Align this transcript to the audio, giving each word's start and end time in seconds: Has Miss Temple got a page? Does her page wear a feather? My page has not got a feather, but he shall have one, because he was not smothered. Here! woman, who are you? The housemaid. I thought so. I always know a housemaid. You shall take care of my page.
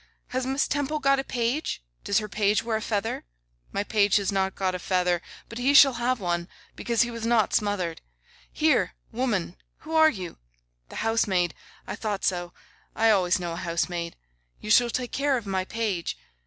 Has 0.29 0.47
Miss 0.47 0.67
Temple 0.67 0.97
got 0.97 1.19
a 1.19 1.23
page? 1.23 1.83
Does 2.03 2.17
her 2.17 2.27
page 2.27 2.63
wear 2.63 2.75
a 2.77 2.81
feather? 2.81 3.23
My 3.71 3.83
page 3.83 4.15
has 4.15 4.31
not 4.31 4.55
got 4.55 4.73
a 4.73 4.79
feather, 4.79 5.21
but 5.47 5.59
he 5.59 5.75
shall 5.75 5.93
have 6.01 6.19
one, 6.19 6.49
because 6.75 7.03
he 7.03 7.11
was 7.11 7.23
not 7.23 7.53
smothered. 7.53 8.01
Here! 8.51 8.95
woman, 9.11 9.57
who 9.81 9.93
are 9.93 10.09
you? 10.09 10.39
The 10.89 10.95
housemaid. 11.05 11.53
I 11.85 11.95
thought 11.95 12.25
so. 12.25 12.51
I 12.95 13.11
always 13.11 13.39
know 13.39 13.51
a 13.53 13.57
housemaid. 13.57 14.15
You 14.59 14.71
shall 14.71 14.89
take 14.89 15.11
care 15.11 15.37
of 15.37 15.45
my 15.45 15.65
page. 15.65 16.17